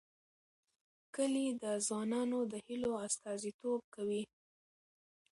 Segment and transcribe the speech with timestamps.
[1.15, 4.23] کلي د ځوانانو د هیلو استازیتوب کوي.